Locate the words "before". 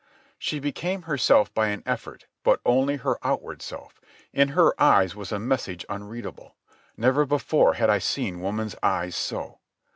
7.23-7.75